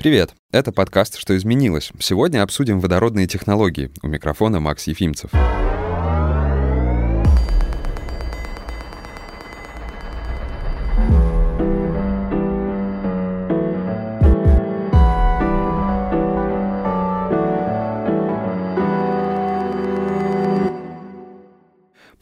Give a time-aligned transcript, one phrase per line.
[0.00, 0.32] Привет!
[0.50, 1.92] Это подкаст «Что изменилось?».
[2.00, 3.90] Сегодня обсудим водородные технологии.
[4.00, 5.30] У микрофона Макс Ефимцев.
[5.30, 5.69] По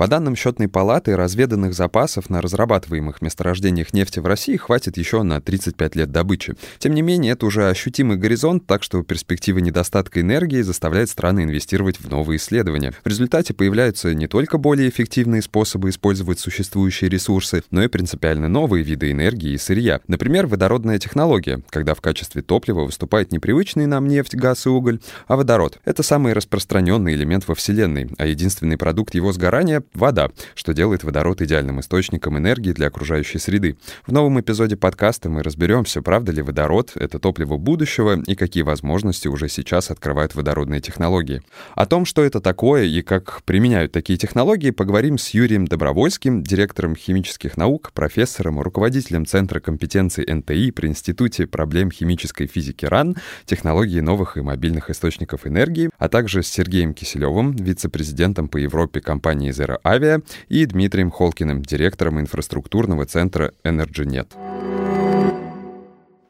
[0.08, 5.96] данным счетной палаты, разведанных запасов на разрабатываемых месторождениях нефти в России хватит еще на 35
[5.96, 6.54] лет добычи.
[6.78, 12.00] Тем не менее, это уже ощутимый горизонт, так что перспектива недостатка энергии заставляет страны инвестировать
[12.00, 12.94] в новые исследования.
[13.04, 18.82] В результате появляются не только более эффективные способы использовать существующие ресурсы, но и принципиально новые
[18.82, 20.00] виды энергии и сырья.
[20.08, 25.00] Например, водородная технология, когда в качестве топлива выступает не привычный нам нефть, газ и уголь,
[25.26, 25.78] а водород.
[25.84, 31.42] Это самый распространенный элемент во Вселенной, а единственный продукт его сгорания вода, что делает водород
[31.42, 33.76] идеальным источником энергии для окружающей среды.
[34.06, 39.28] В новом эпизоде подкаста мы разберемся, правда ли водород— это топливо будущего и какие возможности
[39.28, 41.42] уже сейчас открывают водородные технологии.
[41.74, 46.96] О том, что это такое и как применяют такие технологии, поговорим с Юрием Добровольским, директором
[46.96, 54.36] химических наук, профессором, руководителем Центра компетенций НТИ при Институте проблем химической физики РАН, технологии новых
[54.36, 60.20] и мобильных источников энергии, а также с Сергеем Киселевым, вице-президентом по Европе компании Zero Авиа
[60.48, 64.28] и Дмитрием Холкиным, директором инфраструктурного центра EnergyNet.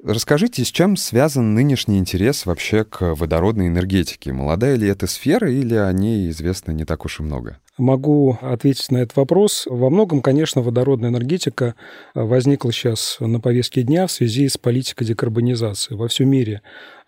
[0.05, 4.33] Расскажите, с чем связан нынешний интерес вообще к водородной энергетике?
[4.33, 7.59] Молодая ли это сфера или о ней известно не так уж и много?
[7.79, 9.67] Могу ответить на этот вопрос.
[9.69, 11.75] Во многом, конечно, водородная энергетика
[12.15, 15.95] возникла сейчас на повестке дня в связи с политикой декарбонизации.
[15.95, 16.63] Во всем мире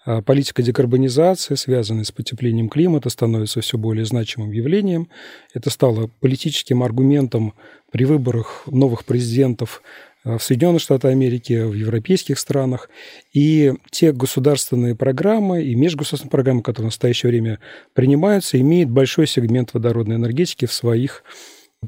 [0.05, 5.09] политика декарбонизации, связанная с потеплением климата, становится все более значимым явлением.
[5.55, 7.55] Это стало политическим аргументом
[7.91, 9.83] при выборах новых президентов
[10.25, 12.91] а, в Соединенных Штатах Америки, в европейских странах.
[13.33, 17.59] И те государственные программы и межгосударственные программы, которые в настоящее время
[17.95, 21.25] принимаются, имеют большой сегмент водородной энергетики в своих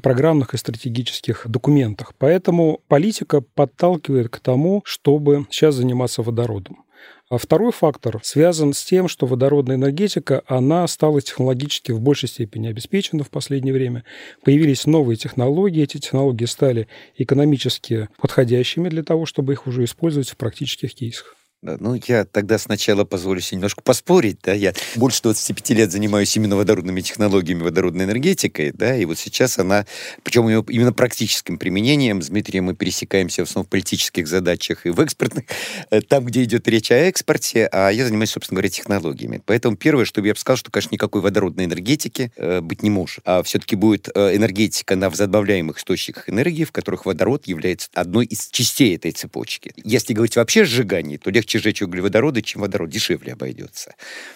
[0.01, 2.13] программных и стратегических документах.
[2.17, 6.83] Поэтому политика подталкивает к тому, чтобы сейчас заниматься водородом.
[7.29, 12.67] А второй фактор связан с тем, что водородная энергетика, она стала технологически в большей степени
[12.67, 14.03] обеспечена в последнее время.
[14.43, 16.87] Появились новые технологии, эти технологии стали
[17.17, 21.35] экономически подходящими для того, чтобы их уже использовать в практических кейсах.
[21.63, 26.57] Ну, я тогда сначала позволю себе немножко поспорить, да, я больше 25 лет занимаюсь именно
[26.57, 29.85] водородными технологиями, водородной энергетикой, да, и вот сейчас она,
[30.23, 34.99] причем именно практическим применением, с Дмитрием мы пересекаемся в основном в политических задачах и в
[34.99, 35.45] экспортных,
[35.89, 39.41] э, там, где идет речь о экспорте, а я занимаюсь, собственно говоря, технологиями.
[39.45, 43.21] Поэтому первое, что я бы сказал, что, конечно, никакой водородной энергетики э, быть не может,
[43.23, 48.49] а все-таки будет э, энергетика на возобновляемых источниках энергии, в которых водород является одной из
[48.49, 49.71] частей этой цепочки.
[49.77, 53.95] Если говорить вообще о сжигании, то легче легче сжечь углеводороды, чем водород, дешевле обойдется.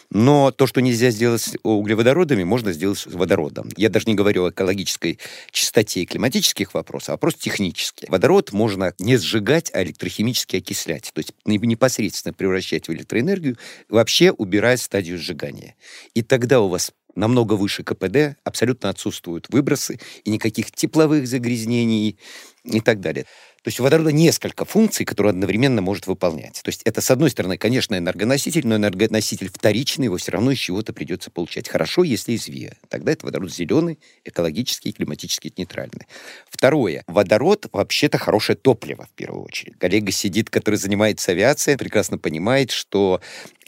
[0.09, 3.69] Но то, что нельзя сделать с углеводородами, можно сделать с водородом.
[3.75, 5.19] Я даже не говорю о экологической
[5.51, 8.05] чистоте и климатических вопросах, а просто технически.
[8.09, 13.57] Водород можно не сжигать, а электрохимически окислять, то есть непосредственно превращать в электроэнергию,
[13.89, 15.75] вообще убирая стадию сжигания.
[16.13, 22.19] И тогда у вас намного выше КПД, абсолютно отсутствуют выбросы и никаких тепловых загрязнений
[22.63, 23.25] и так далее.
[23.67, 26.61] То есть у водорода несколько функций, которые одновременно может выполнять.
[26.63, 30.57] То есть это, с одной стороны, конечно, энергоноситель, но энергоноситель вторичный, его все равно из
[30.57, 31.67] чего-то придется получать.
[31.67, 32.77] Хорошо, если из ВИА.
[32.87, 36.07] Тогда это водород зеленый, экологический, климатически нейтральный.
[36.49, 37.03] Второе.
[37.07, 39.77] Водород вообще-то хорошее топливо, в первую очередь.
[39.77, 43.19] Коллега сидит, который занимается авиацией, прекрасно понимает, что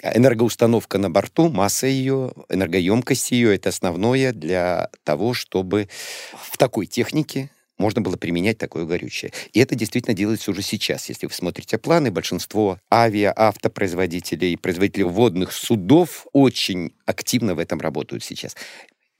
[0.01, 5.89] энергоустановка на борту, масса ее, энергоемкость ее, это основное для того, чтобы
[6.49, 7.49] в такой технике
[7.79, 9.31] можно было применять такое горючее.
[9.53, 11.09] И это действительно делается уже сейчас.
[11.09, 18.23] Если вы смотрите планы, большинство авиа, автопроизводителей, производителей водных судов очень активно в этом работают
[18.23, 18.55] сейчас.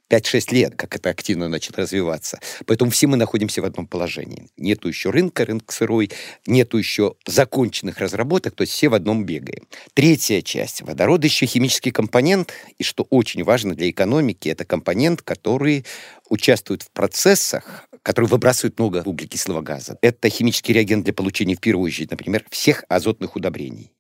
[0.10, 2.40] 5-6 лет, как это активно начало развиваться.
[2.66, 4.50] Поэтому все мы находимся в одном положении.
[4.58, 6.10] Нету еще рынка, рынок сырой,
[6.48, 9.68] нету еще законченных разработок, то есть все в одном бегаем.
[9.94, 10.82] Третья часть.
[10.82, 15.86] Водород еще химический компонент, и что очень важно для экономики, это компонент, который
[16.30, 19.98] участвует в процессах, которые выбрасывают много углекислого газа.
[20.02, 23.92] Это химический реагент для получения, в первую очередь, например, всех азотных удобрений.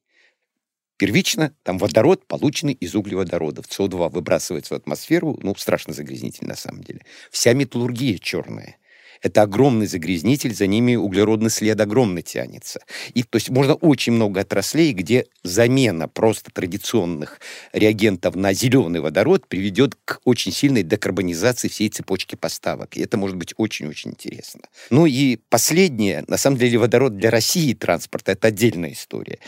[0.99, 3.65] Первично там водород, полученный из углеводородов.
[3.67, 7.05] СО2 выбрасывается в атмосферу, ну, страшно загрязнительно на самом деле.
[7.31, 8.75] Вся металлургия черная.
[9.21, 12.81] Это огромный загрязнитель, за ними углеродный след огромный тянется.
[13.13, 17.39] И то есть можно очень много отраслей, где замена просто традиционных
[17.73, 22.97] реагентов на зеленый водород приведет к очень сильной декарбонизации всей цепочки поставок.
[22.97, 24.61] И это может быть очень-очень интересно.
[24.89, 29.39] Ну и последнее, на самом деле водород для России транспорта это отдельная история.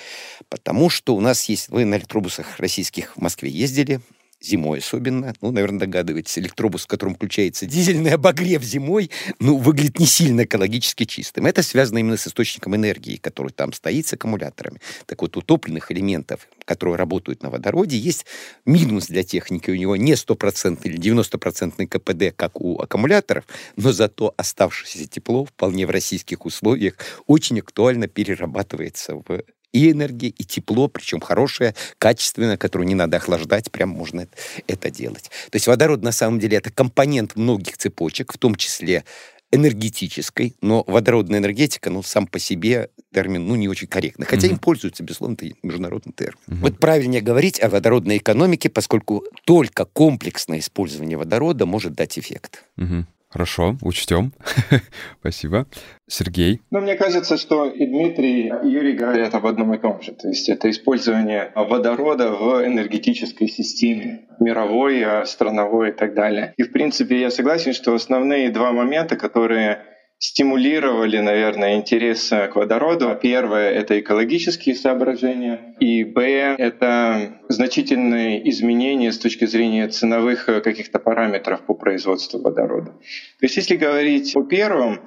[0.49, 4.01] Потому что у нас есть, вы на электробусах российских в Москве ездили,
[4.41, 5.33] зимой особенно.
[5.41, 11.05] Ну, наверное, догадываетесь, электробус, в котором включается дизельный обогрев зимой, ну, выглядит не сильно экологически
[11.05, 11.45] чистым.
[11.45, 14.79] Это связано именно с источником энергии, который там стоит с аккумуляторами.
[15.05, 18.25] Так вот, утопленных элементов, которые работают на водороде, есть
[18.65, 19.69] минус для техники.
[19.69, 23.45] У него не 100% или 90% КПД, как у аккумуляторов,
[23.75, 26.95] но зато оставшееся тепло вполне в российских условиях
[27.27, 33.71] очень актуально перерабатывается в и энергия, и тепло, причем хорошее, качественное, которое не надо охлаждать,
[33.71, 34.27] прям можно
[34.67, 35.31] это делать.
[35.49, 39.03] То есть водород на самом деле это компонент многих цепочек, в том числе
[39.51, 44.25] энергетической, но водородная энергетика, ну, сам по себе термин, ну, не очень корректный.
[44.25, 46.39] Хотя mm им пользуются, безусловно, это международный термин.
[46.47, 52.63] mm Вот правильнее говорить о водородной экономике, поскольку только комплексное использование водорода может дать эффект.
[52.77, 54.33] mm Хорошо, учтем.
[55.21, 55.65] Спасибо.
[56.07, 56.61] Сергей?
[56.69, 60.11] Ну, мне кажется, что и Дмитрий, и Юрий говорят об одном и том же.
[60.11, 66.53] То есть это использование водорода в энергетической системе, мировой, а, страновой и так далее.
[66.57, 69.90] И, в принципе, я согласен, что основные два момента, которые
[70.21, 73.17] стимулировали, наверное, интерес к водороду.
[73.19, 80.99] Первое— это экологические соображения, и Б— это значительные изменения с точки зрения ценовых э, каких-то
[80.99, 82.91] параметров по производству водорода.
[82.91, 85.01] То есть если говорить о первом,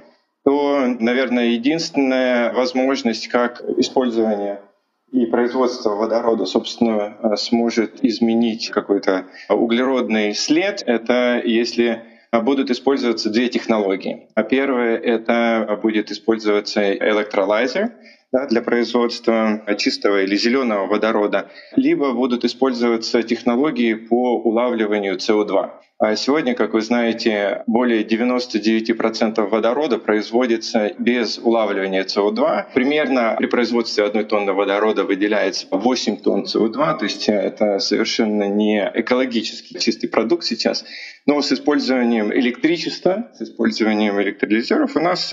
[0.45, 4.63] то, наверное, единственная возможность, как использование
[5.13, 12.03] и производство водорода, собственно, э, сможет изменить какой-то углеродный след, это если
[12.41, 14.29] будут использоваться две технологии.
[14.35, 17.93] А первое— это будет использоваться электролайзер,
[18.35, 25.71] да, для производства чистого или зеленого водорода, либо будут использоваться технологии по улавливанию СО2.
[26.01, 32.75] А сегодня, как вы знаете, более 99% водорода производится без улавливания СО2.
[32.75, 38.91] Примерно при производстве одной тонны водорода выделяется 8 тонн СО2, то есть это совершенно не
[38.93, 40.85] экологически чистый продукт сейчас.
[41.27, 45.33] Но с использованием электричества, с использованием электролизеров у нас,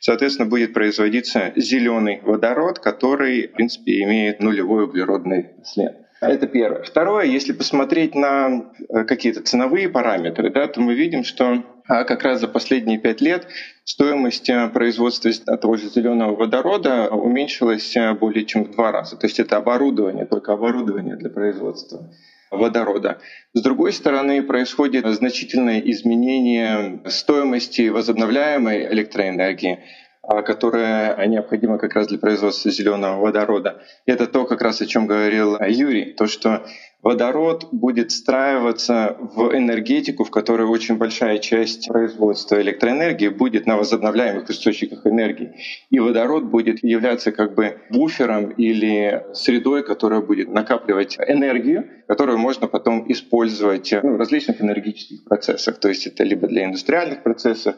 [0.00, 2.31] соответственно, будет производиться зеленый водород,
[2.78, 5.96] который, в принципе, имеет нулевой углеродный след.
[6.20, 6.82] Это первое.
[6.84, 12.22] Второе, если посмотреть на э, какие-то ценовые параметры, да, то мы видим, что а, как
[12.22, 13.48] раз за последние пять лет
[13.84, 19.16] стоимость э, производства того же зеленого водорода уменьшилась э, более чем в два раза.
[19.16, 22.08] То есть это оборудование, только оборудование для производства
[22.52, 23.18] водорода.
[23.54, 29.80] С другой стороны, происходит значительное изменение стоимости возобновляемой электроэнергии.
[30.24, 33.82] А, которая необходима как раз для производства зеленого водорода.
[34.06, 36.64] Это то, как раз о чем говорил Юрий, то, что
[37.02, 44.48] водород будет встраиваться в энергетику, в которой очень большая часть производства электроэнергии будет на возобновляемых
[44.48, 45.56] источниках энергии.
[45.90, 52.68] И водород будет являться как бы буфером или средой, которая будет накапливать энергию, которую можно
[52.68, 55.80] потом использовать ну, в различных энергетических процессах.
[55.80, 57.74] То есть это либо для индустриальных процессов,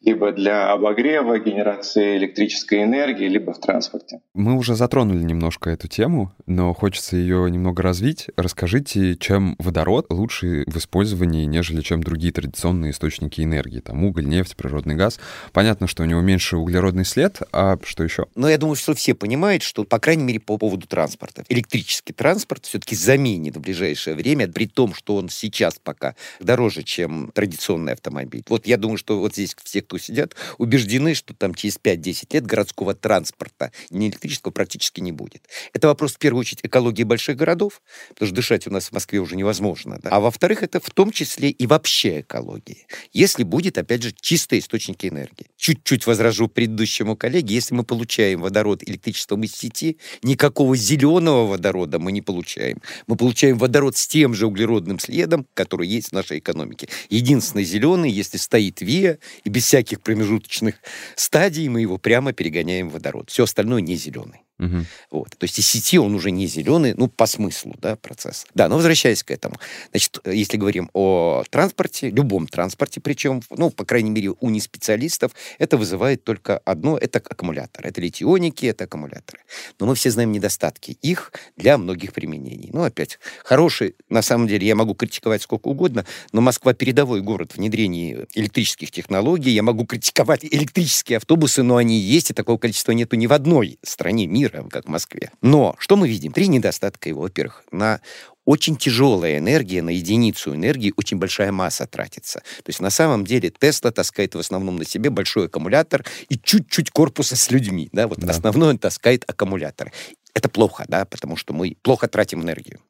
[0.00, 4.20] либо для обогрева, генерации электрической энергии, либо в транспорте.
[4.34, 8.26] Мы уже затронули немножко эту тему, но хочется ее немного развить.
[8.36, 14.56] Расскажите, чем водород лучше в использовании, нежели чем другие традиционные источники энергии, там уголь, нефть,
[14.56, 15.18] природный газ.
[15.52, 18.26] Понятно, что у него меньше углеродный след, а что еще?
[18.34, 21.44] Но я думаю, что все понимают, что, по крайней мере, по поводу транспорта.
[21.48, 27.30] Электрический транспорт все-таки заменит в ближайшее время, при том, что он сейчас пока дороже, чем
[27.32, 28.44] традиционный автомобиль.
[28.48, 32.46] Вот я думаю, что вот здесь все кто сидят, убеждены, что там через 5-10 лет
[32.46, 35.48] городского транспорта, не электрического, практически не будет.
[35.72, 39.18] Это вопрос, в первую очередь, экологии больших городов, потому что дышать у нас в Москве
[39.18, 39.98] уже невозможно.
[40.02, 40.10] Да?
[40.10, 42.86] А во-вторых, это в том числе и вообще экологии.
[43.12, 45.46] Если будет, опять же, чистые источники энергии.
[45.56, 52.12] Чуть-чуть возражу предыдущему коллеге, если мы получаем водород электричеством из сети, никакого зеленого водорода мы
[52.12, 52.80] не получаем.
[53.06, 56.88] Мы получаем водород с тем же углеродным следом, который есть в нашей экономике.
[57.08, 60.76] Единственный зеленый, если стоит ВИА, и без всяких промежуточных
[61.16, 63.28] стадий мы его прямо перегоняем в водород.
[63.28, 64.45] Все остальное не зеленый.
[64.58, 64.84] Угу.
[65.10, 65.30] Вот.
[65.36, 68.46] То есть из сети он уже не зеленый, ну, по смыслу, да, процесс.
[68.54, 69.56] Да, но возвращаясь к этому.
[69.90, 75.76] Значит, если говорим о транспорте, любом транспорте, причем, ну, по крайней мере, у неспециалистов, это
[75.76, 77.86] вызывает только одно, это аккумулятор.
[77.86, 79.40] Это литионики, это аккумуляторы.
[79.78, 82.70] Но мы все знаем недостатки их для многих применений.
[82.72, 87.52] Ну, опять, хороший, на самом деле, я могу критиковать сколько угодно, но Москва передовой город
[87.52, 89.50] в внедрении электрических технологий.
[89.50, 93.78] Я могу критиковать электрические автобусы, но они есть, и такого количества нету ни в одной
[93.82, 95.30] стране мира мира, как в Москве.
[95.42, 96.32] Но что мы видим?
[96.32, 97.22] Три недостатка его.
[97.22, 98.00] Во-первых, на
[98.44, 102.40] очень тяжелая энергия, на единицу энергии очень большая масса тратится.
[102.40, 106.90] То есть на самом деле Тесла таскает в основном на себе большой аккумулятор и чуть-чуть
[106.90, 107.88] корпуса с людьми.
[107.92, 108.06] Да?
[108.06, 108.30] Вот да.
[108.30, 109.92] основное он таскает аккумулятор.
[110.32, 112.80] Это плохо, да, потому что мы плохо тратим энергию.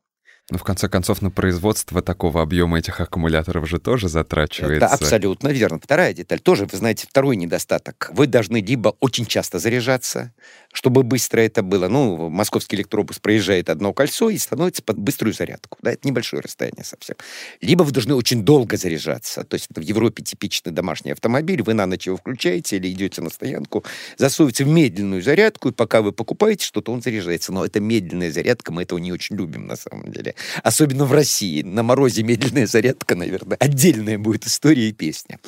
[0.48, 4.86] Ну, в конце концов, на производство такого объема этих аккумуляторов же тоже затрачивается.
[4.86, 5.80] Это абсолютно верно.
[5.82, 6.38] Вторая деталь.
[6.38, 8.10] Тоже, вы знаете, второй недостаток.
[8.12, 10.32] Вы должны либо очень часто заряжаться,
[10.72, 11.88] чтобы быстро это было.
[11.88, 15.78] Ну, московский электробус проезжает одно кольцо и становится под быструю зарядку.
[15.82, 17.16] Да, это небольшое расстояние совсем.
[17.60, 19.42] Либо вы должны очень долго заряжаться.
[19.42, 21.60] То есть это в Европе типичный домашний автомобиль.
[21.64, 23.82] Вы на ночь его включаете или идете на стоянку,
[24.16, 27.52] засовываете в медленную зарядку, и пока вы покупаете что-то, он заряжается.
[27.52, 31.62] Но это медленная зарядка, мы этого не очень любим на самом деле особенно в России.
[31.62, 35.38] На морозе медленная зарядка, наверное, отдельная будет история и песня.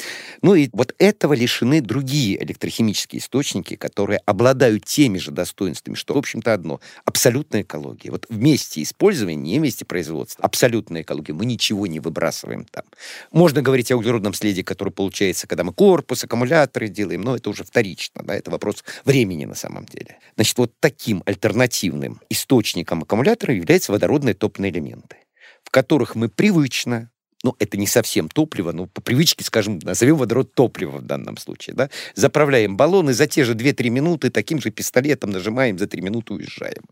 [0.43, 6.19] Ну и вот этого лишены другие электрохимические источники, которые обладают теми же достоинствами, что, в
[6.19, 6.81] общем-то, одно.
[7.05, 8.11] Абсолютная экология.
[8.11, 10.45] Вот вместе использования, не вместе производства.
[10.45, 11.33] Абсолютная экология.
[11.33, 12.85] Мы ничего не выбрасываем там.
[13.33, 17.65] Можно говорить о углеродном следе, который получается, когда мы корпус, аккумуляторы делаем, но это уже
[17.65, 18.23] вторично.
[18.25, 18.35] Да?
[18.35, 20.19] Это вопрос времени на самом деле.
[20.37, 25.17] Значит, вот таким альтернативным источником аккумулятора является водородный топливный элементы,
[25.63, 27.11] в которых мы привычно
[27.45, 31.75] ну, это не совсем топливо, но по привычке, скажем, назовем водород топливо в данном случае,
[31.75, 36.35] да, заправляем баллоны за те же 2-3 минуты, таким же пистолетом нажимаем, за 3 минуты
[36.35, 36.83] уезжаем.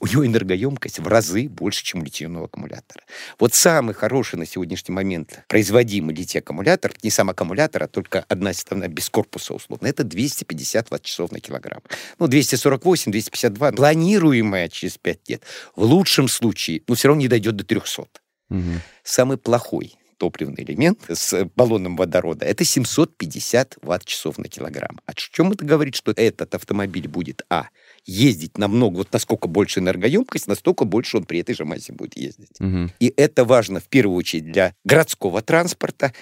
[0.00, 3.04] У него энергоемкость в разы больше, чем у литийного аккумулятора.
[3.38, 8.88] Вот самый хороший на сегодняшний момент производимый литий-аккумулятор, не сам аккумулятор, а только одна составная
[8.88, 11.80] без корпуса условно, это 250 ватт-часов на килограмм.
[12.18, 15.42] Ну, 248, 252, планируемая через 5 лет.
[15.76, 18.23] В лучшем случае, ну, все равно не дойдет до 300.
[18.50, 18.80] Угу.
[19.02, 25.00] Самый плохой топливный элемент с баллоном водорода, это 750 ватт-часов на килограмм.
[25.06, 27.68] О чем это говорит, что этот автомобиль будет, а,
[28.06, 32.60] ездить намного, вот насколько больше энергоемкость, настолько больше он при этой же массе будет ездить.
[32.60, 32.90] Угу.
[33.00, 36.12] И это важно в первую очередь для городского транспорта,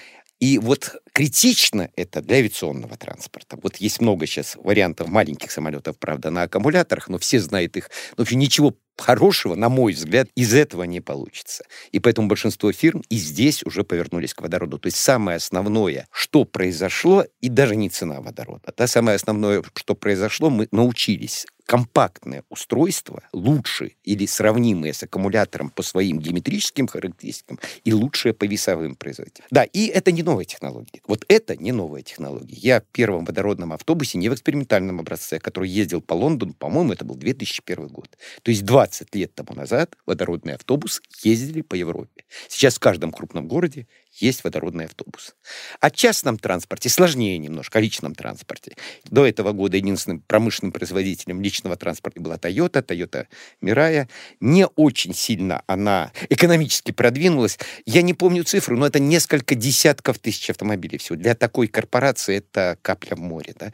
[0.43, 3.57] и вот критично это для авиационного транспорта.
[3.61, 7.89] Вот есть много сейчас вариантов маленьких самолетов, правда, на аккумуляторах, но все знают их.
[8.17, 11.63] В общем, ничего хорошего, на мой взгляд, из этого не получится.
[11.91, 14.79] И поэтому большинство фирм и здесь уже повернулись к водороду.
[14.79, 19.95] То есть самое основное, что произошло, и даже не цена водорода, да, самое основное, что
[19.95, 27.93] произошло, мы научились компактное устройство, лучше или сравнимое с аккумулятором по своим геометрическим характеристикам и
[27.93, 29.47] лучшее по весовым производителям.
[29.51, 31.01] Да, и это не новая технология.
[31.07, 32.55] Вот это не новая технология.
[32.55, 37.05] Я в первом водородном автобусе, не в экспериментальном образце, который ездил по Лондону, по-моему, это
[37.05, 38.09] был 2001 год.
[38.41, 42.25] То есть 20 лет тому назад водородный автобус ездили по Европе.
[42.47, 45.35] Сейчас в каждом крупном городе есть водородный автобус.
[45.79, 48.75] О частном транспорте сложнее немножко, о личном транспорте.
[49.05, 53.27] До этого года единственным промышленным производителем личного транспорта была Toyota, Toyota
[53.61, 54.07] Mirai.
[54.39, 57.57] Не очень сильно она экономически продвинулась.
[57.85, 61.17] Я не помню цифру, но это несколько десятков тысяч автомобилей всего.
[61.17, 63.55] Для такой корпорации это капля в море.
[63.57, 63.73] Да?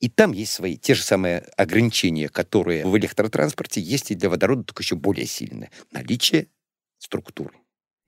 [0.00, 4.62] И там есть свои те же самые ограничения, которые в электротранспорте есть и для водорода,
[4.64, 5.70] только еще более сильные.
[5.90, 6.46] Наличие
[6.98, 7.52] структуры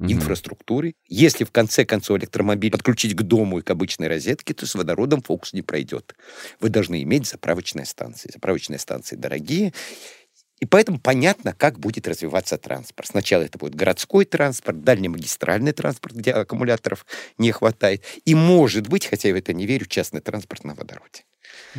[0.01, 0.13] mm-hmm.
[0.13, 0.95] инфраструктуры.
[1.09, 5.23] Если в конце концов электромобиль подключить к дому и к обычной розетке, то с водородом
[5.23, 6.15] фокус не пройдет.
[6.61, 8.31] Вы должны иметь заправочные станции.
[8.33, 9.73] Заправочные станции дорогие.
[10.61, 13.09] И поэтому понятно, как будет развиваться транспорт.
[13.09, 17.07] Сначала это будет городской транспорт, дальнемагистральный транспорт, где аккумуляторов
[17.39, 18.05] не хватает.
[18.27, 21.25] И, может быть, хотя я в это не верю, частный транспорт на водороде.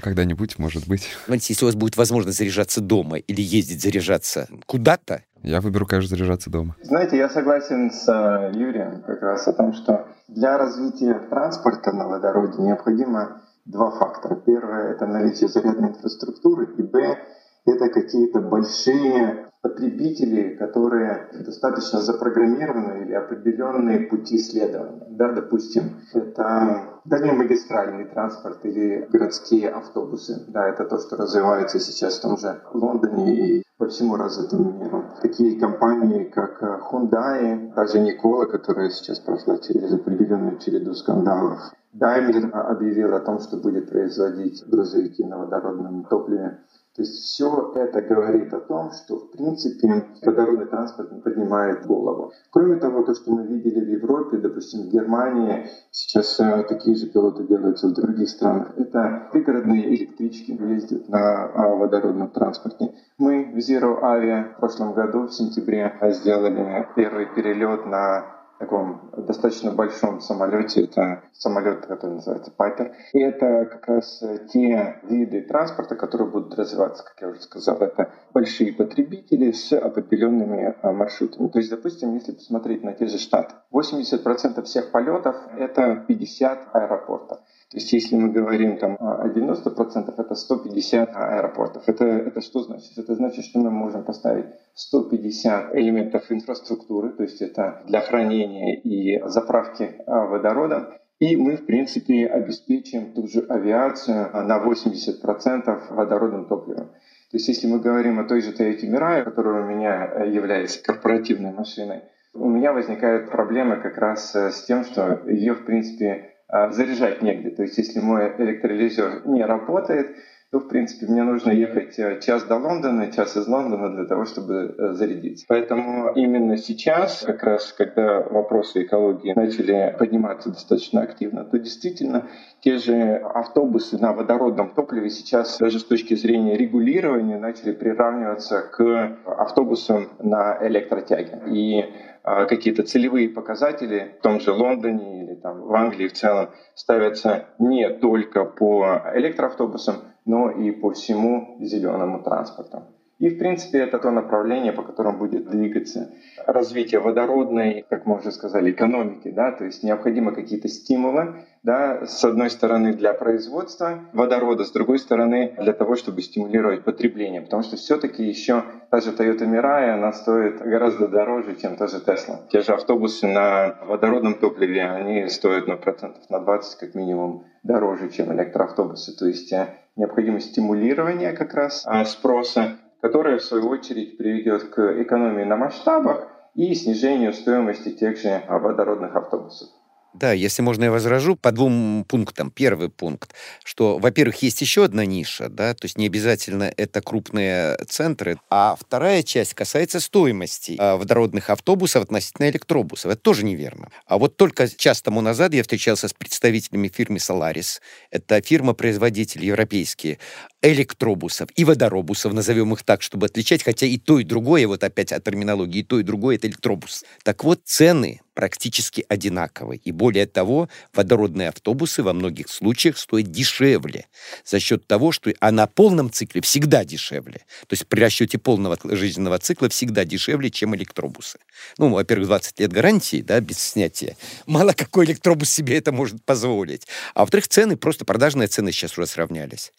[0.01, 1.09] Когда-нибудь, может быть.
[1.25, 6.15] Знаете, если у вас будет возможность заряжаться дома или ездить заряжаться куда-то, я выберу, конечно,
[6.15, 6.75] заряжаться дома.
[6.81, 12.07] Знаете, я согласен с э, Юрием как раз о том, что для развития транспорта на
[12.07, 14.35] водороде необходимо два фактора.
[14.35, 17.17] Первое– это наличие зарядной инфраструктуры, и б–
[17.65, 25.05] это какие-то большие потребители, которые достаточно запрограммированы или определенные пути следования.
[25.09, 30.45] Да, допустим, это дальнемагистральный транспорт или городские автобусы.
[30.47, 35.03] Да, это то, что развивается сейчас в том же Лондоне и по всему развитому миру.
[35.21, 41.59] Такие компании, как Hyundai, даже Никола, которая сейчас прошла через определенную череду скандалов.
[41.93, 46.59] Daimler объявил о том, что будет производить грузовики на водородном топливе.
[47.01, 52.31] То есть все это говорит о том, что в принципе водородный транспорт не поднимает голову.
[52.51, 57.07] Кроме того, то, что мы видели в Европе, допустим, в Германии, сейчас э, такие же
[57.07, 62.93] пилоты делаются в других странах, это пригородные электрички ездят на а, водородном транспорте.
[63.17, 69.71] Мы в Zero Avia в прошлом году, в сентябре, сделали первый перелет на таком достаточно
[69.71, 70.83] большом самолете.
[70.83, 72.93] Это самолет, который называется Piper.
[73.13, 77.77] И это как раз те виды транспорта, которые будут развиваться, как я уже сказал.
[77.77, 81.47] Это большие потребители с определенными а, маршрутами.
[81.49, 87.39] То есть, допустим, если посмотреть на те же Штаты, 80% всех полетов— это 50 аэропортов.
[87.71, 91.83] То есть если мы говорим там о 90%, это 150 аэропортов.
[91.87, 92.97] Это, это что значит?
[92.97, 99.21] Это значит, что мы можем поставить 150 элементов инфраструктуры, то есть это для хранения и
[99.25, 100.87] заправки а, водородом,
[101.19, 106.87] и мы, в принципе, обеспечим ту же авиацию на 80% водородным топливом.
[106.87, 111.53] То есть если мы говорим о той же Toyota Mirai, которая у меня является корпоративной
[111.53, 112.01] машиной,
[112.33, 116.30] у меня возникают проблемы как раз с тем, что ее, в принципе, а,
[116.71, 117.51] заряжать негде.
[117.51, 120.15] То есть если мой электролизер не работает,
[120.51, 124.25] то, в принципе, мне нужно ехать э, час до Лондона, час из Лондона для того,
[124.25, 125.45] чтобы э, зарядиться.
[125.47, 132.27] Поэтому именно сейчас, как раз, когда вопросы экологии начали подниматься достаточно активно, то действительно
[132.59, 139.17] те же автобусы на водородном топливе сейчас даже с точки зрения регулирования начали приравниваться к
[139.25, 141.43] автобусам на электротяге.
[141.47, 141.85] И
[142.23, 147.45] а, какие-то целевые показатели в том же Лондоне или там в Англии в целом ставятся
[147.57, 152.83] не только по электроавтобусам, но и по всему зеленому транспорту.
[153.21, 156.11] И, в принципе, это то направление, по которому будет двигаться
[156.47, 159.29] развитие водородной, как мы уже сказали, экономики.
[159.29, 159.51] Да?
[159.51, 165.53] То есть необходимы какие-то стимулы, да, с одной стороны для производства водорода, с другой стороны
[165.59, 167.41] для того, чтобы стимулировать потребление.
[167.41, 171.97] Потому что все-таки еще та же Toyota Mirai, она стоит гораздо дороже, чем та же
[171.97, 172.39] Tesla.
[172.49, 178.09] Те же автобусы на водородном топливе, они стоят ну, процентов на 20 как минимум дороже,
[178.09, 179.15] чем электроавтобусы.
[179.15, 179.53] То есть
[179.95, 185.57] э, необходимо стимулирование как раз а, спроса которое в свою очередь приведет к экономии на
[185.57, 189.69] масштабах и снижению стоимости тех же водородных автобусов.
[190.13, 192.51] Да, если можно, я возражу по двум пунктам.
[192.51, 197.77] Первый пункт, что, во-первых, есть еще одна ниша, да, то есть не обязательно это крупные
[197.87, 203.11] центры, а вторая часть касается стоимости э, водородных автобусов относительно электробусов.
[203.11, 203.87] Это тоже неверно.
[204.05, 207.79] А вот только час тому назад я встречался с представителями фирмы Solaris.
[208.09, 210.19] Это фирма-производитель европейские
[210.61, 215.11] электробусов и водоробусов, назовем их так, чтобы отличать, хотя и то, и другое, вот опять
[215.11, 217.03] о терминологии, и то, и другое— это электробус.
[217.23, 219.79] Так вот, цены практически одинаковые.
[219.83, 224.05] И более того, водородные автобусы во многих случаях стоят дешевле
[224.45, 227.39] за счет того, что а на полном цикле всегда дешевле.
[227.67, 231.39] То есть при расчете полного жизненного цикла всегда дешевле, чем электробусы.
[231.77, 234.15] Ну, во-первых, 20 лет гарантии, да, без снятия.
[234.45, 236.87] Мало какой электробус себе это может позволить.
[237.13, 239.71] А во-вторых, цены, просто продажные цены сейчас уже сравнялись.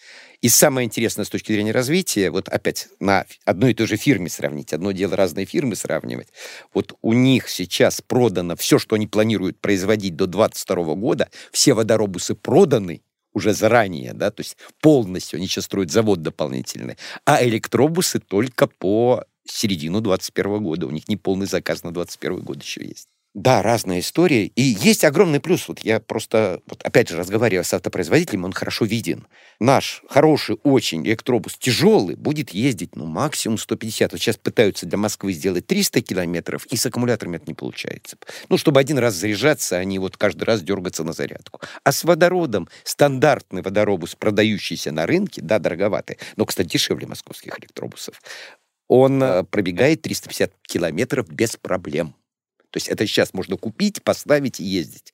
[0.43, 4.29] И самое интересное с точки зрения развития, вот опять на одной и той же фирме
[4.29, 6.29] сравнить, одно дело разные фирмы сравнивать,
[6.75, 12.35] вот у них сейчас продано все, что они планируют производить до 2022 года, все водоробусы
[12.35, 13.03] проданы,
[13.33, 19.25] уже заранее, да, то есть полностью они сейчас строят завод дополнительный, а электробусы только по
[19.45, 20.87] середину 2021 года.
[20.87, 23.09] У них не полный заказ на 2021 год еще есть.
[23.35, 24.53] Да, разные истории.
[24.57, 25.67] И есть огромный плюс.
[25.67, 29.27] Вот я просто, вот опять же, разговаривая с автопроизводителем, он хорошо виден.
[29.59, 34.13] Наш хороший очень электробус, тяжелый, будет ездить, ну, максимум 150.
[34.13, 38.19] Вот сейчас пытаются для Москвы сделать 300 километров, и с аккумуляторами это не получается.
[38.51, 41.63] Ну, чтобы один раз заряжаться, они вот каждый раз дергаться на зарядку.
[41.85, 48.21] А с водородом стандартный водоробус, продающийся на рынке, да, дороговатый, но, кстати, дешевле московских электробусов,
[48.89, 52.15] он э, пробегает 350 километров без проблем.
[52.73, 55.13] То есть это сейчас можно купить, поставить и ездить.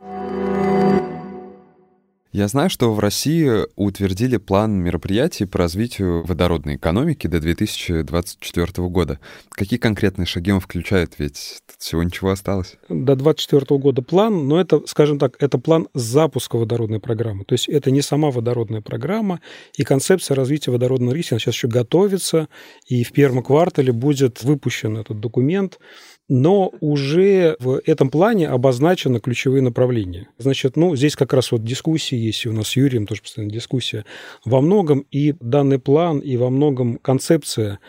[2.31, 9.19] Я знаю, что в России утвердили план мероприятий по развитию водородной экономики до 2024 года.
[9.49, 11.15] Какие конкретные шаги он включает?
[11.19, 12.77] Ведь всего ничего осталось.
[12.91, 17.45] До 2024 года план, но это, скажем так, это план запуска водородной программы.
[17.45, 19.41] То есть это не сама водородная программа,
[19.77, 22.49] и концепция развития водородного риска сейчас еще готовится,
[22.87, 25.79] и в первом квартале будет выпущен этот документ
[26.29, 30.29] но уже в этом плане обозначены ключевые направления.
[30.39, 33.53] Значит, ну, здесь как раз вот дискуссии есть, и у нас с Юрием тоже постоянно
[33.53, 34.05] дискуссия.
[34.45, 37.81] Во многом и данный план, и во многом концепция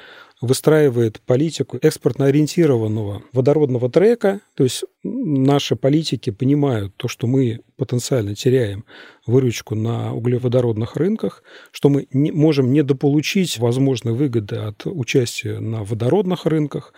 [0.41, 8.35] выстраивает политику экспортно ориентированного водородного трека, то есть наши политики понимают то, что мы потенциально
[8.35, 8.85] теряем
[9.25, 16.45] выручку на углеводородных рынках, что мы не, можем недополучить возможные выгоды от участия на водородных
[16.45, 16.93] рынках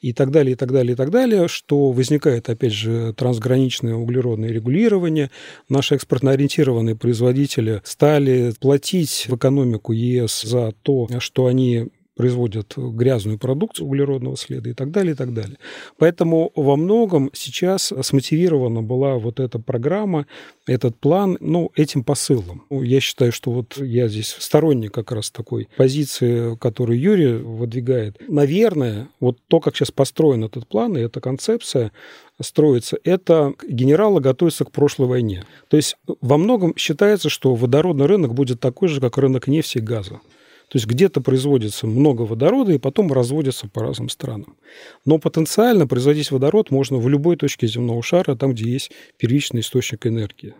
[0.00, 4.50] и так далее, и так далее, и так далее, что возникает, опять же, трансграничное углеродное
[4.50, 5.30] регулирование.
[5.68, 13.86] Наши экспортно-ориентированные производители стали платить в экономику ЕС за то, что они производят грязную продукцию
[13.86, 15.58] углеродного следа и так далее, и так далее.
[15.98, 20.26] Поэтому во многом сейчас смотивирована была вот эта программа,
[20.66, 22.64] этот план, ну, этим посылом.
[22.70, 28.16] Ну, я считаю, что вот я здесь сторонник как раз такой позиции, которую Юрий выдвигает.
[28.28, 31.92] Наверное, вот то, как сейчас построен этот план и эта концепция,
[32.40, 35.44] строится, это генералы готовятся к прошлой войне.
[35.68, 39.80] То есть во многом считается, что водородный рынок будет такой же, как рынок нефти и
[39.80, 40.20] газа.
[40.68, 44.56] То есть где-то производится много водорода и потом разводится по разным странам.
[45.04, 50.06] Но потенциально производить водород можно в любой точке земного шара, там, где есть первичный источник
[50.06, 50.54] энергии.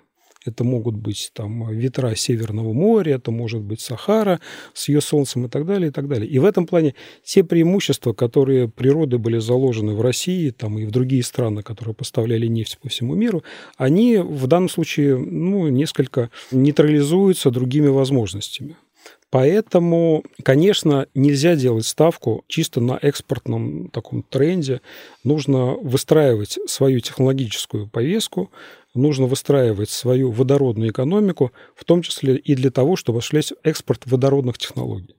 [0.44, 4.40] Это могут быть там ветра Северного моря, это может быть Сахара
[4.74, 6.28] с ее солнцем и так далее, и так далее.
[6.28, 10.90] И в этом плане те преимущества, которые природы были заложены в России там, и в
[10.90, 13.42] другие страны, которые поставляли нефть по всему миру,
[13.78, 18.76] они в данном случае ну, несколько нейтрализуются другими возможностями.
[19.34, 24.80] Поэтому, конечно, нельзя делать ставку чисто на экспортном таком тренде.
[25.24, 28.52] Нужно выстраивать свою технологическую повестку,
[28.94, 34.56] нужно выстраивать свою водородную экономику, в том числе и для того, чтобы осуществлять экспорт водородных
[34.56, 35.16] технологий.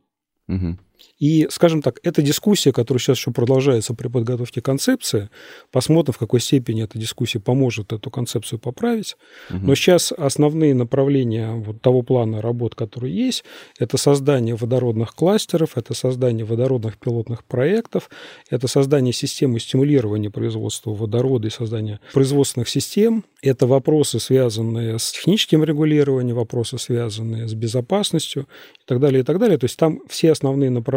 [0.47, 0.78] Угу.
[1.18, 5.30] И, скажем так, эта дискуссия, которая сейчас еще продолжается при подготовке концепции,
[5.72, 9.15] посмотрим, в какой степени эта дискуссия поможет эту концепцию поправить.
[9.50, 9.60] Угу.
[9.60, 13.46] Но сейчас основные направления вот того плана работ, который есть,
[13.80, 18.10] это создание водородных кластеров, это создание водородных пилотных проектов,
[18.50, 25.63] это создание системы стимулирования производства водорода и создание производственных систем, это вопросы, связанные с техническим
[25.63, 29.58] регулированием, вопросы, связанные с безопасностью и так далее, и так далее.
[29.58, 30.95] То есть там все основные направления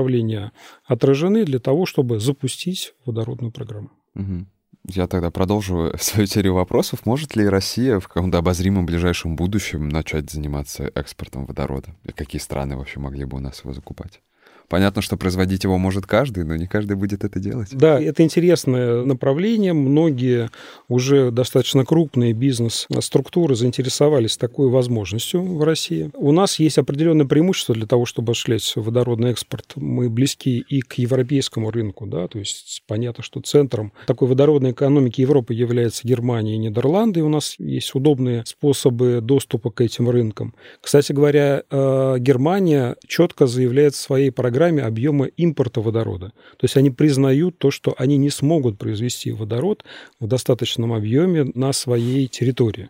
[0.85, 3.91] отражены для того, чтобы запустить водородную программу.
[4.15, 4.47] Угу.
[4.91, 7.05] Я тогда продолжу свою серию вопросов.
[7.05, 11.95] Может ли Россия в каком-то обозримом ближайшем будущем начать заниматься экспортом водорода?
[12.05, 14.21] И какие страны вообще могли бы у нас его закупать?
[14.68, 17.68] Понятно, что производить его может каждый, но не каждый будет это делать.
[17.72, 19.72] Да, это интересное направление.
[19.72, 20.50] Многие
[20.88, 26.11] уже достаточно крупные бизнес-структуры заинтересовались такой возможностью в России.
[26.14, 29.72] У нас есть определенное преимущество для того, чтобы осуществлять водородный экспорт.
[29.76, 35.22] Мы близки и к европейскому рынку, да, то есть понятно, что центром такой водородной экономики
[35.22, 40.54] Европы является Германия и Нидерланды, и у нас есть удобные способы доступа к этим рынкам.
[40.83, 46.33] Кстати говоря, э, Германия четко заявляет в своей программе программе объема импорта водорода.
[46.57, 49.85] То есть они признают то, что они не смогут произвести водород
[50.18, 52.88] в достаточном объеме на своей территории.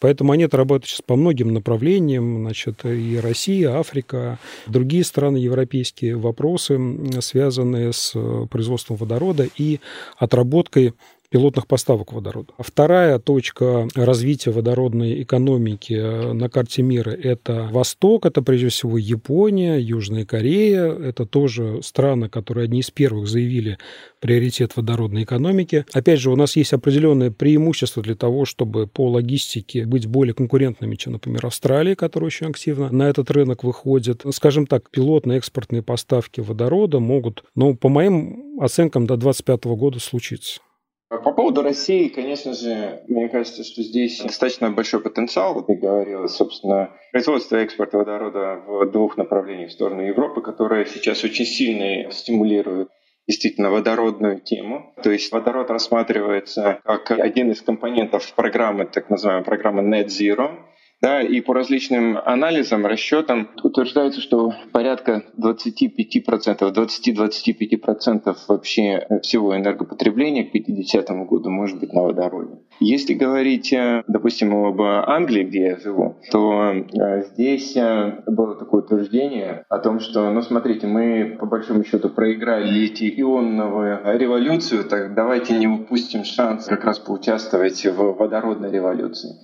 [0.00, 6.80] Поэтому они отрабатывают сейчас по многим направлениям, значит, и Россия, Африка, другие страны европейские, вопросы,
[7.20, 8.12] связанные с
[8.50, 9.78] производством водорода и
[10.18, 10.94] отработкой
[11.34, 12.52] пилотных поставок водорода.
[12.60, 19.80] Вторая точка развития водородной экономики э, на карте мира– это Восток, это прежде всего Япония,
[19.80, 20.92] Южная Корея.
[20.92, 23.78] Это тоже страны, которые одни из первых заявили
[24.20, 25.84] приоритет водородной экономики.
[25.92, 30.94] Опять же, у нас есть определенное преимущество для того, чтобы по логистике быть более конкурентными,
[30.94, 34.22] чем, например, Австралия, которая очень активно на этот рынок выходит.
[34.30, 40.60] Скажем так, пилотные экспортные поставки водорода могут, ну, по моим оценкам, до 2025 года случиться.
[41.08, 45.64] По поводу России, конечно же, мне кажется, что здесь достаточно большой потенциал.
[45.68, 51.22] Я говорил, собственно, производство и экспорт водорода в двух направлениях в сторону Европы, которая сейчас
[51.22, 52.88] очень сильно стимулирует
[53.26, 54.94] действительно водородную тему.
[55.02, 60.58] То есть водород рассматривается как один из компонентов программы, так называемой программы Net Zero,
[61.00, 70.52] да, и по различным анализам, расчетам утверждается, что порядка 25%, 20-25% вообще всего энергопотребления к
[70.52, 72.58] 50 году может быть на водороде.
[72.80, 78.82] Если говорить, э, допустим, об Англии, где я живу, то э, здесь э, было такое
[78.82, 85.58] утверждение о том, что, ну смотрите, мы по большому счету проиграли литий-ионную революцию, так давайте
[85.58, 89.34] не упустим шанс как раз поучаствовать в водородной революции.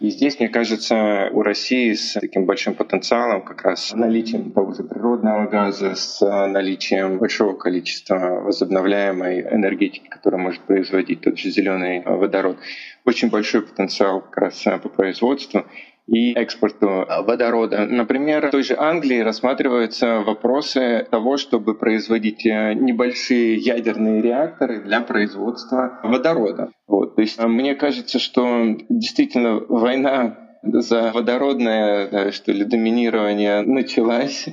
[0.00, 5.46] И здесь, мне кажется, у России с таким большим потенциалом, как раз наличием того природного
[5.46, 12.56] газа, с наличием большого количества возобновляемой энергетики, которая может производить тот же зеленый водород,
[13.04, 15.66] очень большой потенциал как раз по производству.
[16.10, 17.86] И экспорту водорода.
[17.86, 25.00] Например, в той же Англии рассматриваются вопросы того, чтобы производить э, небольшие ядерные реакторы для
[25.02, 26.72] производства водорода.
[26.88, 27.14] Вот.
[27.14, 34.46] То есть э, мне кажется, что действительно война за водородное что ли, доминирование началась.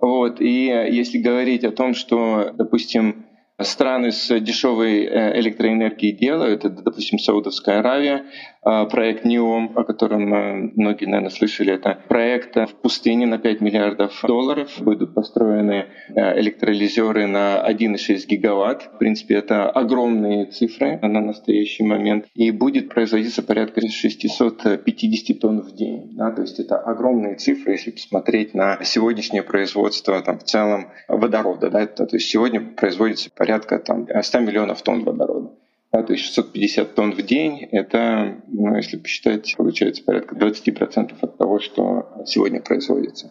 [0.00, 0.40] Вот.
[0.40, 3.26] И если говорить о том, что, допустим,
[3.64, 8.24] страны с дешевой э, электроэнергией делают, это, допустим, Саудовская Аравия,
[8.62, 14.20] проект НИОМ, о котором э, многие, наверное, слышали, это проект в пустыне на 5 миллиардов
[14.22, 14.70] долларов.
[14.80, 18.82] Будут построены э, электролизеры на 1,6 гигаватт.
[18.94, 22.26] В принципе, это огромные цифры на настоящий момент.
[22.34, 26.10] И будет производиться порядка 650 тонн в день.
[26.12, 26.30] Да?
[26.30, 31.68] То есть это огромные цифры, если посмотреть на сегодняшнее производство там, в целом водорода.
[31.68, 31.86] Да?
[31.86, 35.50] То есть сегодня производится порядка там, 100 миллионов тонн водорода.
[35.92, 41.36] Да, то есть 650 тонн в день, это, ну, если посчитать, получается порядка 20% от
[41.36, 43.30] того, что сегодня производится.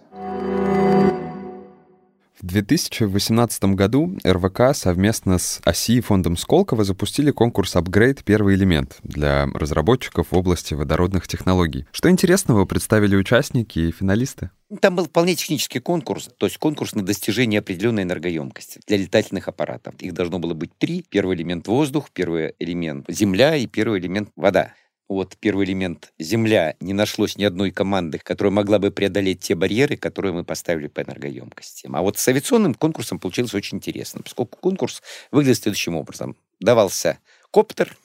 [2.39, 8.23] В 2018 году РВК совместно с ОСИ и фондом Сколково запустили конкурс «Апгрейд.
[8.23, 11.85] Первый элемент» для разработчиков в области водородных технологий.
[11.91, 14.49] Что интересного представили участники и финалисты?
[14.79, 19.95] Там был вполне технический конкурс, то есть конкурс на достижение определенной энергоемкости для летательных аппаратов.
[19.99, 21.05] Их должно было быть три.
[21.09, 24.73] Первый элемент— воздух, первый элемент— земля и первый элемент— вода
[25.15, 29.97] вот первый элемент Земля не нашлось ни одной команды, которая могла бы преодолеть те барьеры,
[29.97, 31.89] которые мы поставили по энергоемкости.
[31.91, 36.37] А вот с авиационным конкурсом получилось очень интересно, поскольку конкурс выглядит следующим образом.
[36.59, 37.19] Давался
[37.51, 37.97] коптер,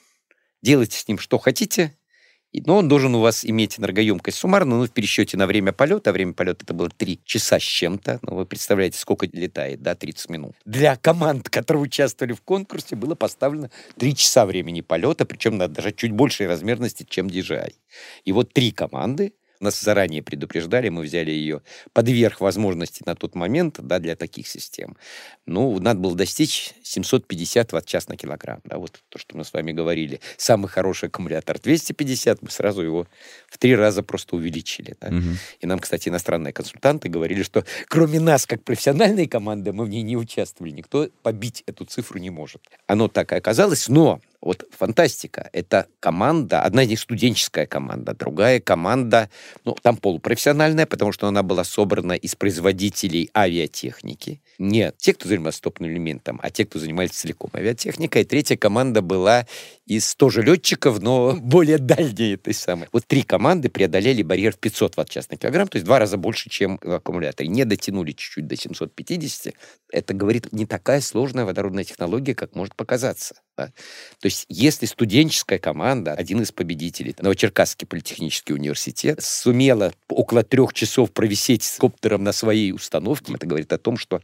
[0.63, 1.95] делайте с ним что хотите,
[2.65, 6.13] но он должен у вас иметь энергоемкость суммарно, ну, в пересчете на время полета, а
[6.13, 10.31] время полета это было 3 часа с чем-то, ну, вы представляете, сколько летает, да, 30
[10.31, 10.55] минут.
[10.65, 15.93] Для команд, которые участвовали в конкурсе, было поставлено 3 часа времени полета, причем на даже
[15.93, 17.75] чуть большей размерности, чем DJI.
[18.25, 23.79] И вот три команды нас заранее предупреждали, мы взяли ее подверх возможностей на тот момент
[23.81, 24.97] да, для таких систем.
[25.47, 28.61] Ну, надо было достичь 750 ватт-час на килограмм.
[28.65, 30.21] Да, вот то, что мы с вами говорили.
[30.37, 33.07] Самый хороший аккумулятор 250, мы сразу его
[33.49, 34.97] в три раза просто увеличили.
[35.01, 35.09] Да.
[35.09, 35.29] Угу.
[35.61, 40.03] И нам, кстати, иностранные консультанты говорили, что кроме нас, как профессиональной команды, мы в ней
[40.03, 40.73] не участвовали.
[40.73, 42.63] Никто побить эту цифру не может.
[42.87, 45.49] Оно так и оказалось, но вот фантастика.
[45.53, 49.31] Это команда, одна из них студенческая команда, другая команда,
[49.65, 54.41] ну, там полупрофессиональная, потому что она была собрана из производителей авиатехники.
[54.59, 58.23] Нет, те, кто занимался топным элементом, а те, кто занимались целиком авиатехникой.
[58.23, 59.47] И третья команда была
[59.87, 62.89] из тоже летчиков, но более дальней этой самой.
[62.93, 66.51] Вот три команды преодолели барьер в 500 ватт-час на килограмм, то есть два раза больше,
[66.51, 67.49] чем в аккумуляторе.
[67.49, 69.55] Не дотянули чуть-чуть до 750.
[69.93, 73.37] Это говорит не такая сложная водородная технология, как может показаться.
[73.57, 73.67] Да?
[74.21, 81.13] То есть если студенческая команда, один из победителей, Новочеркасский политехнический университет, сумела около трех часов
[81.13, 84.21] провисеть с коптером на своей установке, это говорит о том, что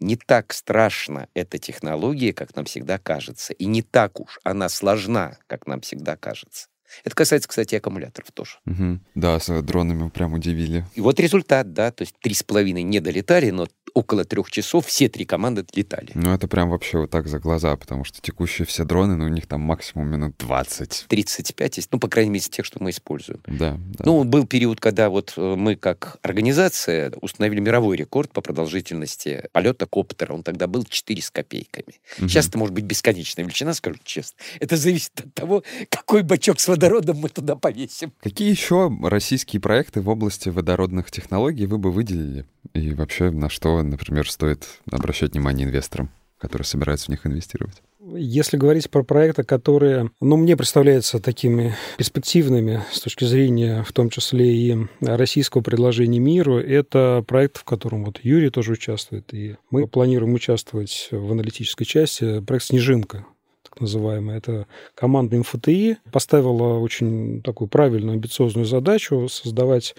[0.00, 5.38] не так страшна эта технология, как нам всегда кажется, и не так уж она сложна,
[5.46, 6.68] как нам всегда кажется.
[7.04, 8.58] Это касается, кстати, аккумуляторов тоже.
[8.66, 9.00] Угу.
[9.14, 10.86] Да, с дронами прям удивили.
[10.94, 13.66] И вот результат, да, то есть три с половиной не долетали, но
[13.96, 16.10] около трех часов все три команды летали.
[16.14, 19.28] Ну, это прям вообще вот так за глаза, потому что текущие все дроны, ну, у
[19.28, 21.06] них там максимум минут 20.
[21.08, 23.40] 35 есть, ну, по крайней мере, из тех, что мы используем.
[23.46, 24.04] Да, да.
[24.04, 29.86] Ну, был период, когда вот э, мы как организация установили мировой рекорд по продолжительности полета
[29.86, 30.34] коптера.
[30.34, 31.94] Он тогда был 4 с копейками.
[32.18, 32.28] Угу.
[32.28, 34.36] Сейчас это может быть бесконечная величина, скажу честно.
[34.60, 38.12] Это зависит от того, какой бачок с водородом мы туда повесим.
[38.20, 42.44] Какие еще российские проекты в области водородных технологий вы бы выделили?
[42.74, 47.82] И вообще, на что, например, стоит обращать внимание инвесторам, которые собираются в них инвестировать?
[48.14, 54.10] Если говорить про проекты, которые, ну, мне представляются такими перспективными с точки зрения, в том
[54.10, 59.88] числе и российского предложения миру, это проект, в котором вот Юрий тоже участвует, и мы
[59.88, 63.26] планируем участвовать в аналитической части, проект «Снежинка»,
[63.68, 64.38] так называемая.
[64.38, 69.96] Это команда МФТИ поставила очень такую правильную, амбициозную задачу создавать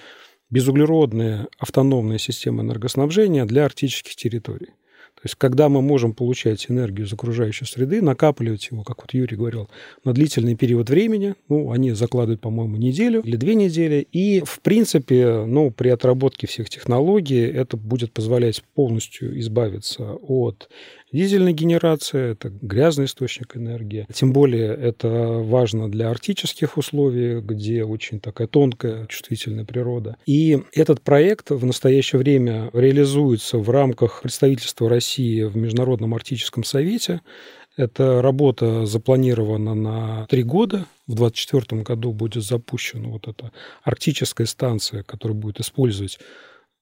[0.49, 4.69] безуглеродные автономные системы энергоснабжения для арктических территорий.
[5.17, 9.35] То есть, когда мы можем получать энергию из окружающей среды, накапливать его, как вот Юрий
[9.35, 9.67] говорил,
[10.03, 15.43] на длительный период времени, ну, они закладывают, по-моему, неделю или две недели, и, в принципе,
[15.47, 20.69] ну, при отработке всех технологий это будет позволять полностью избавиться от
[21.13, 24.05] Дизельная генерация– это грязный источник энергии.
[24.13, 30.17] Тем более это важно для арктических условий, где очень такая тонкая, чувствительная природа.
[30.25, 37.21] И этот проект в настоящее время реализуется в рамках представительства России в Международном арктическом совете.
[37.77, 40.87] Эта работа запланирована на три года.
[41.05, 46.19] В 2024 году будет запущена вот эта арктическая станция, которая будет использовать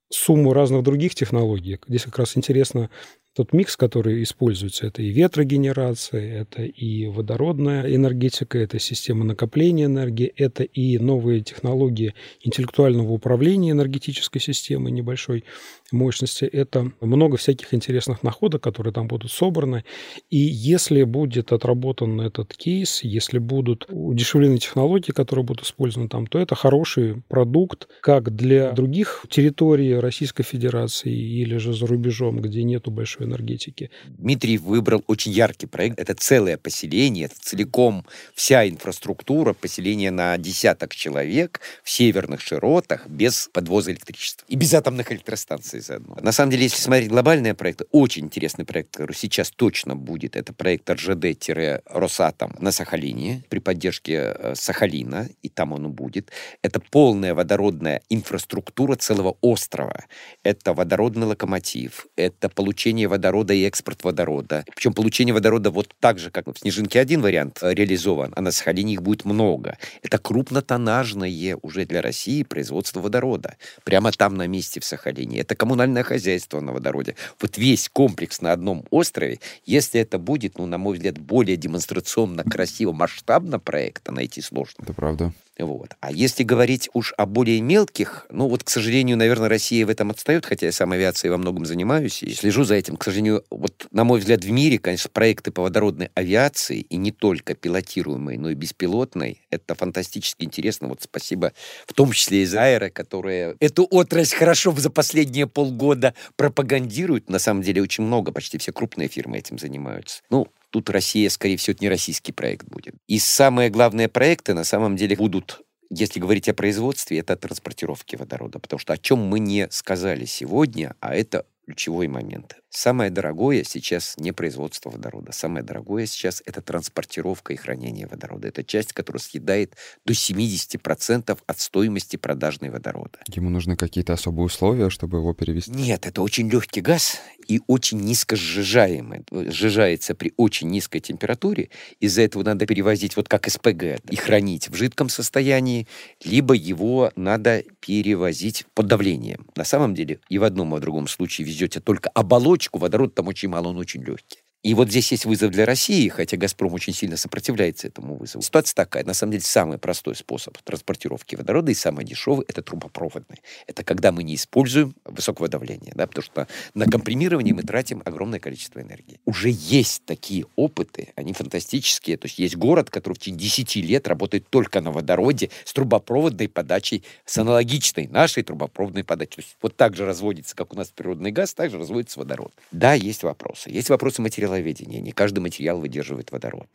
[0.09, 1.79] сумму разных других технологий.
[1.87, 2.89] Здесь как раз интересно
[3.35, 10.31] тот микс, который используется, это и ветрогенерация, это и водородная энергетика, это система накопления энергии,
[10.37, 15.43] это и новые технологии интеллектуального управления энергетической системой небольшой
[15.91, 16.45] мощности.
[16.45, 19.83] Это много всяких интересных находок, которые там будут собраны.
[20.29, 26.39] И если будет отработан этот кейс, если будут удешевлены технологии, которые будут использованы там, то
[26.39, 32.91] это хороший продукт как для других территорий Российской Федерации или же за рубежом, где нету
[32.91, 33.91] большой энергетики.
[34.07, 35.99] Дмитрий выбрал очень яркий проект.
[35.99, 43.49] Это целое поселение, это целиком вся инфраструктура, поселение на десяток человек в северных широтах без
[43.51, 46.17] подвоза электричества и без атомных электростанций заодно.
[46.21, 50.53] На самом деле, если смотреть глобальные проекты, очень интересный проект, который сейчас точно будет, это
[50.53, 56.31] проект РЖД-Росатом на Сахалине при поддержке э, Сахалина, и там он будет.
[56.61, 60.05] Это полная водородная инфраструктура целого острова.
[60.43, 64.65] Это водородный локомотив, это получение водорода и экспорт водорода.
[64.75, 68.51] Причем получение водорода вот так же, как в Снежинке один вариант э, реализован, а на
[68.51, 69.77] Сахалине их будет много.
[70.03, 73.55] Это крупнотоннажное уже для России производство водорода.
[73.83, 75.39] Прямо там на месте в Сахалине.
[75.39, 77.15] Это коммунальное хозяйство на водороде.
[77.39, 82.43] Вот весь комплекс на одном острове, если это будет, ну, на мой взгляд, более демонстрационно,
[82.43, 84.83] красиво, масштабно проекта найти сложно.
[84.83, 85.33] Это правда.
[85.57, 85.95] Вот.
[86.01, 90.11] А если говорить уж о более мелких, ну вот, к сожалению, наверное, Россия в этом
[90.11, 92.97] отстает, хотя я сам авиацией во многом занимаюсь и слежу за этим.
[92.97, 97.11] К сожалению, вот, на мой взгляд, в мире, конечно, проекты по водородной авиации, и не
[97.11, 100.89] только пилотируемой, но и беспилотной, это фантастически интересно.
[100.89, 101.53] Вот спасибо
[101.87, 107.29] в том числе из Аэро, которые эту отрасль хорошо за последние полгода пропагандируют.
[107.29, 110.21] На самом деле очень много, почти все крупные фирмы этим занимаются.
[110.29, 112.95] Ну, Тут Россия, скорее всего, это не российский проект будет.
[113.07, 118.17] И самые главные проекты на самом деле будут если говорить о производстве, это о транспортировке
[118.17, 118.59] водорода.
[118.59, 122.57] Потому что о чем мы не сказали сегодня, а это ключевой момент.
[122.75, 125.31] Самое дорогое сейчас не производство водорода.
[125.31, 128.49] Самое дорогое сейчас это транспортировка и хранение водорода.
[128.49, 133.19] Это часть, которая съедает до 70% от стоимости продажной водорода.
[133.29, 135.71] Ему нужны какие-то особые условия, чтобы его перевести?
[135.71, 139.23] Нет, это очень легкий газ и очень низко сжижаемый.
[139.31, 141.69] Сжижается при очень низкой температуре.
[142.01, 145.87] Из-за этого надо перевозить вот как СПГ и хранить в жидком состоянии,
[146.25, 149.47] либо его надо перевозить под давлением.
[149.55, 153.27] На самом деле и в одном и в другом случае везете только оболочку, водорода там
[153.27, 154.44] очень мало, он очень легкий.
[154.65, 158.41] И вот здесь есть вызов для России, хотя «Газпром» очень сильно сопротивляется этому вызову.
[158.41, 159.03] Ситуация такая.
[159.03, 163.41] На самом деле, самый простой способ транспортировки водорода и самый дешевый– это трубопроводный.
[163.67, 168.39] Это когда мы не используем высокого давления, да, потому что на компримирование мы тратим огромное
[168.39, 169.19] количество энергии.
[169.25, 172.17] Уже есть такие опыты, они фантастические.
[172.17, 176.49] То есть есть город, который в течение 10 лет работает только на водороде с трубопроводной
[176.49, 179.35] подачей, с аналогичной нашей трубопроводной подачей.
[179.35, 182.51] То есть вот так же разводится, как у нас природный газ, так же разводится водород.
[182.71, 183.69] Да, есть вопросы.
[183.69, 185.01] Есть вопросы материала материаловедения.
[185.01, 186.67] Не каждый материал выдерживает водород.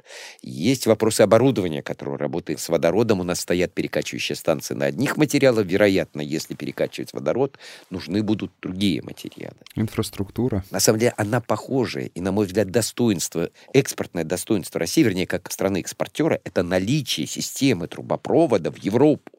[0.42, 3.20] Есть вопросы оборудования, которое работает с водородом.
[3.20, 5.66] У нас стоят перекачивающие станции на одних материалах.
[5.66, 7.58] Вероятно, если перекачивать водород,
[7.90, 9.56] нужны будут другие материалы.
[9.74, 10.64] Инфраструктура.
[10.70, 12.06] На самом деле она похожая.
[12.06, 18.70] И, на мой взгляд, достоинство, экспортное достоинство России, вернее, как страны-экспортера, это наличие системы трубопровода
[18.70, 19.30] в Европу.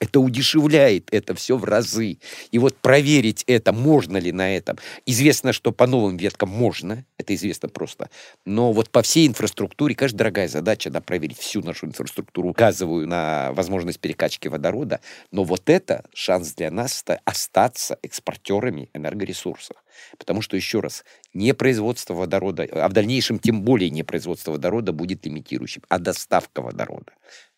[0.00, 2.18] Это удешевляет это все в разы.
[2.50, 4.78] И вот проверить это, можно ли на этом.
[5.06, 8.10] Известно, что по новым веткам можно, это известно просто.
[8.44, 13.52] Но вот по всей инфраструктуре, каждая дорогая задача, да, проверить всю нашу инфраструктуру газовую на
[13.52, 15.00] возможность перекачки водорода.
[15.30, 19.76] Но вот это шанс для нас остаться экспортерами энергоресурсов.
[20.18, 21.04] Потому что, еще раз,
[21.34, 26.62] не производство водорода, а в дальнейшем тем более не производство водорода будет лимитирующим, а доставка
[26.62, 27.12] водорода.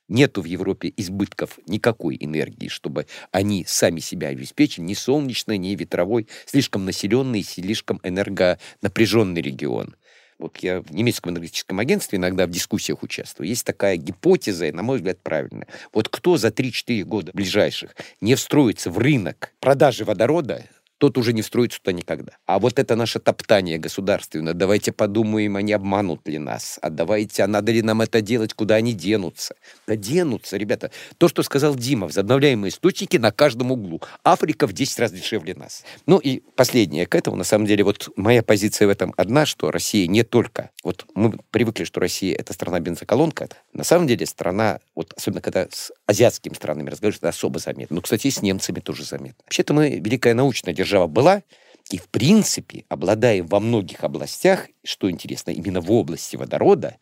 [0.08, 6.28] Нету в Европе избытков никакой энергии, чтобы они сами себя обеспечили, ни солнечной, ни ветровой,
[6.44, 9.96] слишком населенный, слишком энергонапряженный регион.
[10.38, 13.48] Вот я в немецком энергетическом агентстве иногда в дискуссиях участвую.
[13.48, 15.68] Есть такая гипотеза, и, на мой взгляд, правильная.
[15.92, 20.64] Вот кто за 3-4 года ближайших не встроится в рынок продажи водорода,
[21.04, 22.32] тот уже не встроится туда никогда.
[22.46, 27.46] А вот это наше топтание государственное, давайте подумаем, они обманут ли нас, а давайте, а
[27.46, 29.54] надо ли нам это делать, куда они денутся.
[29.86, 30.90] Да денутся, ребята.
[31.18, 34.00] То, что сказал Дима, возобновляемые источники на каждом углу.
[34.24, 35.84] Африка в 10 раз дешевле нас.
[36.06, 39.70] Ну и последнее к этому, на самом деле, вот моя позиция в этом одна, что
[39.70, 40.70] Россия не только...
[40.82, 43.50] Вот мы привыкли, что Россия— это страна-бензоколонка.
[43.74, 47.96] На самом деле страна, вот особенно когда с азиатскими странами разговариваешь, это особо заметно.
[47.96, 49.44] Ну, кстати, и с немцами тоже заметно.
[49.44, 51.42] Вообще-то мы великая научная держава держава была,
[51.90, 56.96] И, в принципе, обладая во многих областях, что интересно, именно в области водорода,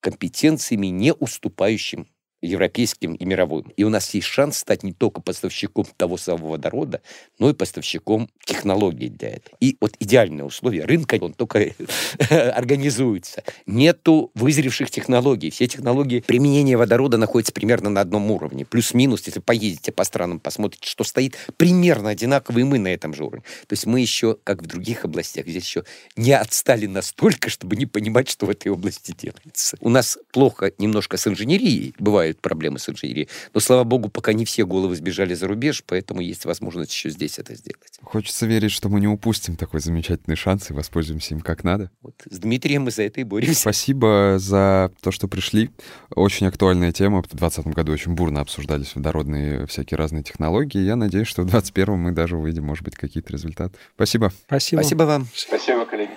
[0.00, 2.06] компетенциями, не уступающим
[2.46, 3.72] европейским и мировым.
[3.76, 7.00] И у нас есть шанс стать не только поставщиком того самого водорода,
[7.38, 9.56] но и поставщиком технологий для этого.
[9.60, 11.74] И вот идеальное условие рынка, он только
[12.30, 13.42] организуется.
[13.66, 15.50] Нету вызревших технологий.
[15.50, 18.64] Все технологии применения водорода находятся примерно на одном уровне.
[18.64, 23.24] Плюс-минус, если поедете по странам, посмотрите, что стоит примерно одинаково, и мы на этом же
[23.24, 23.44] уровне.
[23.66, 25.84] То есть мы еще, как в других областях, здесь еще
[26.16, 29.76] не отстали настолько, чтобы не понимать, что в этой области делается.
[29.80, 31.94] У нас плохо немножко с инженерией.
[31.98, 33.28] Бывает бывают проблемы с инженерией.
[33.52, 37.38] Но, слава богу, пока не все головы сбежали за рубеж, поэтому есть возможность еще здесь
[37.38, 37.98] это сделать.
[38.02, 41.90] Хочется верить, что мы не упустим такой замечательный шанс и воспользуемся им как надо.
[42.02, 43.60] Вот с Дмитрием мы за это и боремся.
[43.60, 45.70] Спасибо за то, что пришли.
[46.14, 47.22] Очень актуальная тема.
[47.22, 50.78] В 2020 году очень бурно обсуждались водородные всякие разные технологии.
[50.78, 53.76] Я надеюсь, что в 2021 мы даже увидим, может быть, какие-то результаты.
[53.94, 54.32] Спасибо.
[54.46, 54.80] Спасибо.
[54.80, 55.26] Спасибо вам.
[55.34, 56.10] Спасибо, коллеги.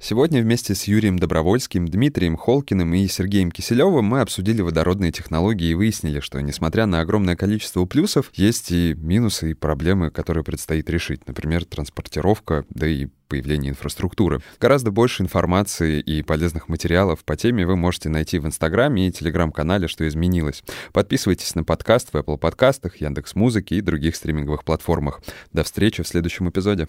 [0.00, 5.74] Сегодня вместе с Юрием Добровольским, Дмитрием Холкиным и Сергеем Киселевым мы обсудили водородные технологии и
[5.74, 11.26] выяснили, что, несмотря на огромное количество плюсов, есть и минусы и проблемы, которые предстоит решить.
[11.26, 14.40] Например, транспортировка, да и появление инфраструктуры.
[14.60, 19.88] Гораздо больше информации и полезных материалов по теме вы можете найти в Инстаграме и Телеграм-канале
[19.88, 20.62] «Что изменилось».
[20.92, 25.20] Подписывайтесь на подкаст в Apple подкастах, Яндекс.Музыке и других стриминговых платформах.
[25.52, 26.88] До встречи в следующем эпизоде.